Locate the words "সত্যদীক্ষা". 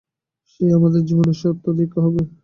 1.41-1.99